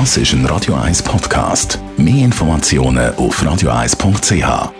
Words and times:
Das 0.00 0.16
ist 0.16 0.32
ein 0.32 0.44
Radio 0.46 0.74
1 0.74 1.04
Podcast. 1.04 1.78
Mehr 1.96 2.24
Informationen 2.24 3.14
auf 3.14 3.40
radio1.ch. 3.40 4.72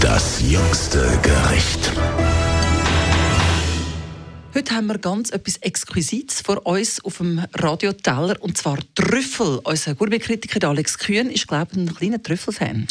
Das 0.00 0.40
jüngste 0.40 1.06
Gericht. 1.22 1.92
Heute 4.54 4.74
haben 4.74 4.86
wir 4.86 4.96
ganz 4.96 5.28
etwas 5.28 5.58
Exquisites 5.58 6.40
vor 6.40 6.66
uns 6.66 7.04
auf 7.04 7.18
dem 7.18 7.44
Radioteller, 7.52 8.36
und 8.40 8.56
zwar 8.56 8.78
Trüffel. 8.94 9.60
Unser 9.62 9.94
Gourmetkritiker 9.94 10.66
Alex 10.66 10.96
Kühn 10.96 11.28
ist, 11.28 11.48
glaube 11.48 11.72
ich, 11.72 11.76
ein 11.76 11.94
kleiner 11.94 12.22
Trüffelfan. 12.22 12.88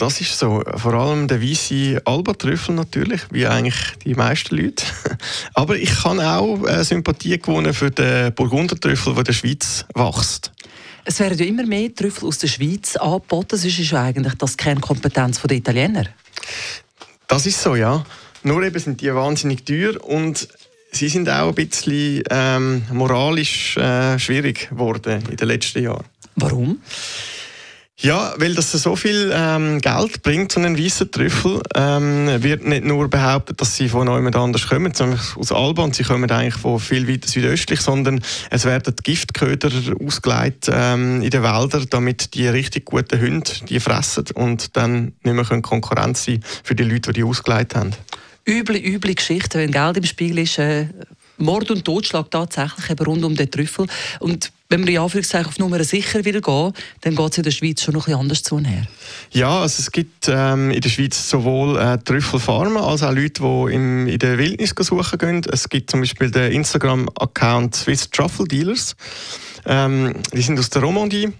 Das 0.00 0.18
ist 0.18 0.38
so. 0.38 0.62
Vor 0.76 0.94
allem 0.94 1.28
der 1.28 1.42
weiße 1.42 2.00
Alba-Trüffel 2.06 2.74
natürlich, 2.74 3.20
wie 3.30 3.46
eigentlich 3.46 3.76
die 4.02 4.14
meisten 4.14 4.56
Leute. 4.56 4.82
Aber 5.54 5.76
ich 5.76 5.94
kann 5.94 6.18
auch 6.18 6.66
äh, 6.66 6.82
Sympathie 6.84 7.38
gewonnen 7.38 7.74
für 7.74 7.90
den 7.90 8.32
Burgundertrüffel, 8.32 9.12
der 9.12 9.18
in 9.18 9.24
der 9.24 9.32
Schweiz 9.34 9.84
wächst. 9.94 10.52
Es 11.04 11.20
werden 11.20 11.38
ja 11.38 11.44
immer 11.44 11.66
mehr 11.66 11.94
Trüffel 11.94 12.28
aus 12.28 12.38
der 12.38 12.48
Schweiz 12.48 12.96
angeboten. 12.96 13.48
Das 13.50 13.64
ist 13.66 13.76
ja 13.76 14.02
eigentlich 14.02 14.32
das 14.36 14.56
Kernkompetenz 14.56 15.42
der 15.42 15.58
Italiener. 15.58 16.06
Das 17.28 17.44
ist 17.44 17.60
so, 17.60 17.76
ja. 17.76 18.02
Nur 18.42 18.62
eben 18.62 18.78
sind 18.78 19.02
die 19.02 19.14
wahnsinnig 19.14 19.66
teuer 19.66 20.02
und 20.02 20.48
sie 20.92 21.10
sind 21.10 21.28
auch 21.28 21.48
ein 21.48 21.54
bisschen 21.54 22.22
ähm, 22.30 22.84
moralisch 22.90 23.76
äh, 23.76 24.18
schwierig 24.18 24.70
geworden 24.70 25.22
in 25.28 25.36
den 25.36 25.48
letzten 25.48 25.82
Jahren. 25.82 26.06
Warum? 26.36 26.78
Ja, 28.02 28.32
weil 28.38 28.54
das 28.54 28.72
so 28.72 28.96
viel 28.96 29.30
ähm, 29.34 29.80
Geld 29.80 30.22
bringt, 30.22 30.52
so 30.52 30.60
einen 30.60 30.78
weißen 30.78 31.10
Trüffel, 31.10 31.60
ähm, 31.74 32.42
wird 32.42 32.64
nicht 32.64 32.84
nur 32.84 33.08
behauptet, 33.08 33.60
dass 33.60 33.76
sie 33.76 33.90
von 33.90 34.08
jemand 34.08 34.36
anders 34.36 34.66
kommen, 34.66 34.94
sondern 34.94 35.20
aus 35.36 35.52
Alba 35.52 35.82
und 35.82 35.94
sie 35.94 36.04
kommen 36.04 36.30
eigentlich 36.30 36.54
von 36.54 36.80
viel 36.80 37.06
weiter 37.06 37.28
südöstlich, 37.28 37.80
sondern 37.82 38.22
es 38.48 38.64
werden 38.64 38.94
Giftköder 39.02 39.70
ausgelegt 40.02 40.70
ähm, 40.72 41.20
in 41.20 41.30
den 41.30 41.42
Wäldern, 41.42 41.86
damit 41.90 42.34
die 42.34 42.48
richtig 42.48 42.86
guten 42.86 43.20
Hunde 43.20 43.50
die 43.68 43.80
fressen 43.80 44.24
und 44.34 44.76
dann 44.78 45.12
nicht 45.22 45.50
mehr 45.50 45.60
Konkurrenz 45.60 46.24
sein 46.24 46.42
für 46.64 46.74
die 46.74 46.84
Leute, 46.84 47.12
die 47.12 47.20
die 47.20 47.24
ausgelegt 47.24 47.74
haben 47.74 47.94
üble, 48.48 48.76
üble 48.76 49.14
Geschichte, 49.14 49.58
wenn 49.58 49.70
Geld 49.70 49.96
im 49.96 50.04
Spiel 50.04 50.38
ist. 50.38 50.58
Äh, 50.58 50.86
Mord 51.38 51.70
und 51.70 51.84
Totschlag 51.84 52.30
tatsächlich 52.30 52.90
eben 52.90 53.04
rund 53.04 53.24
um 53.24 53.34
den 53.34 53.50
Trüffel. 53.50 53.86
Und 54.18 54.52
wenn 54.70 54.86
wir 54.86 54.94
in 54.94 55.00
Anführungszeichen 55.00 55.46
auf 55.46 55.58
Nummer 55.58 55.82
sicher 55.84 56.24
will 56.24 56.40
gehen, 56.40 56.72
dann 57.00 57.16
geht 57.16 57.32
es 57.32 57.38
in 57.38 57.44
der 57.44 57.50
Schweiz 57.50 57.82
schon 57.82 57.94
noch 57.94 58.06
ein 58.06 58.14
anders 58.14 58.42
zu 58.42 58.58
her. 58.60 58.86
Ja, 59.32 59.60
also 59.60 59.80
es 59.80 59.90
gibt 59.90 60.28
ähm, 60.28 60.70
in 60.70 60.80
der 60.80 60.88
Schweiz 60.88 61.28
sowohl 61.28 61.76
äh, 61.76 61.98
Trüffelfarmen 61.98 62.78
als 62.78 63.02
auch 63.02 63.12
Leute, 63.12 63.42
die 63.42 63.74
im, 63.74 64.06
in 64.06 64.18
der 64.18 64.38
Wildnis 64.38 64.72
suchen 64.78 65.18
gehen. 65.18 65.42
Es 65.50 65.68
gibt 65.68 65.90
zum 65.90 66.00
Beispiel 66.00 66.30
den 66.30 66.52
Instagram-Account 66.52 67.74
Swiss 67.74 68.08
Truffle 68.10 68.46
Dealers. 68.46 68.94
Ähm, 69.66 70.14
die 70.32 70.42
sind 70.42 70.58
aus 70.58 70.70
der 70.70 70.82
Romandie 70.82 71.32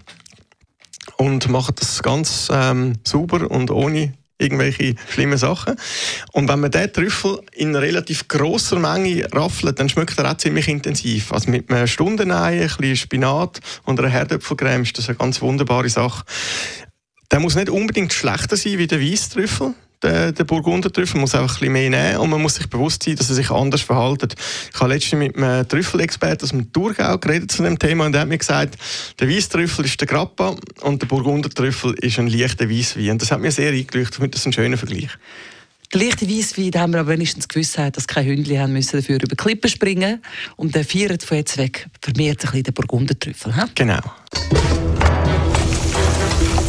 und 1.17 1.49
machen 1.49 1.75
das 1.79 2.03
ganz 2.03 2.49
ähm, 2.51 2.95
sauber 3.03 3.49
und 3.49 3.71
ohne 3.71 4.13
irgendwelche 4.41 4.95
schlimmen 5.09 5.37
Sachen. 5.37 5.75
Und 6.31 6.49
wenn 6.49 6.59
man 6.59 6.71
diesen 6.71 6.91
Trüffel 6.91 7.39
in 7.53 7.75
relativ 7.75 8.27
grosser 8.27 8.79
Menge 8.79 9.27
raffelt, 9.31 9.79
dann 9.79 9.89
schmeckt 9.89 10.17
er 10.17 10.31
auch 10.31 10.37
ziemlich 10.37 10.67
intensiv. 10.67 11.31
Also 11.31 11.49
mit 11.49 11.71
einem 11.71 11.87
Stundenei, 11.87 12.61
ein 12.61 12.67
bisschen 12.67 12.95
Spinat 12.95 13.59
und 13.83 13.99
einer 13.99 14.09
Herdöpfelcreme 14.09 14.83
ist 14.83 14.97
das 14.97 15.09
eine 15.09 15.17
ganz 15.17 15.41
wunderbare 15.41 15.89
Sache. 15.89 16.25
Der 17.31 17.39
muss 17.39 17.55
nicht 17.55 17.69
unbedingt 17.69 18.11
schlechter 18.11 18.57
sein 18.57 18.77
wie 18.77 18.87
der 18.87 18.99
Weisstrüffel 20.01 20.11
der, 20.11 20.31
der 20.31 20.43
Burgundertrüffel. 20.43 21.15
Man 21.15 21.21
muss 21.21 21.35
einfach 21.35 21.55
ein 21.55 21.59
bisschen 21.59 21.73
mehr 21.73 21.89
nehmen 21.89 22.17
und 22.17 22.29
man 22.29 22.41
muss 22.41 22.55
sich 22.55 22.69
bewusst 22.69 23.03
sein, 23.03 23.15
dass 23.15 23.29
er 23.29 23.35
sich 23.35 23.49
anders 23.51 23.81
verhält. 23.81 24.35
Ich 24.73 24.79
habe 24.79 24.93
letztens 24.93 25.19
mit 25.19 25.37
einem 25.37 25.67
Trüffelexperten 25.67 26.43
aus 26.43 26.49
dem 26.49 26.71
Thurgau 26.71 27.17
geredet 27.17 27.51
zu 27.51 27.63
dem 27.63 27.77
Thema 27.77 28.05
und 28.05 28.15
er 28.15 28.21
hat 28.21 28.27
mir 28.27 28.37
gesagt, 28.37 28.77
der 29.19 29.29
Weisstrüffel 29.29 29.85
ist 29.85 29.99
der 29.99 30.07
Grappa 30.07 30.55
und 30.81 31.01
der 31.01 31.07
Burgundertrüffel 31.07 31.93
ist 31.95 32.19
ein 32.19 32.27
leichter 32.27 32.69
Weisswein. 32.69 33.11
Und 33.11 33.21
das 33.21 33.31
hat 33.31 33.39
mir 33.39 33.51
sehr 33.51 33.71
eingeleuchtet. 33.71 34.15
Ich 34.15 34.19
finde 34.19 34.29
das 34.29 34.45
ein 34.45 34.53
schöner 34.53 34.77
Vergleich. 34.77 35.09
Der 35.93 36.01
leichte 36.01 36.29
Weisswein, 36.29 36.71
da 36.71 36.79
haben 36.79 36.93
wir 36.93 37.01
aber 37.01 37.09
wenigstens 37.09 37.49
gewusst, 37.49 37.77
dass 37.77 38.07
keine 38.07 38.29
Hündchen 38.29 38.59
haben 38.59 38.71
müssen 38.71 38.97
dafür 38.97 39.21
über 39.21 39.35
Klippen 39.35 39.69
springen 39.69 40.23
und 40.55 40.73
der 40.73 40.85
viert 40.85 41.21
von 41.21 41.37
jetzt 41.37 41.57
weg 41.57 41.87
vermehrt 42.01 42.39
sich 42.39 42.49
ein 42.49 42.51
bisschen 42.51 42.63
der 42.63 42.71
Burgundertrüffel. 42.71 43.53
He? 43.53 43.61
Genau. 43.75 43.99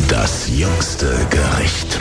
Das 0.09 0.51
jüngste 0.53 1.27
Gericht. 1.31 2.01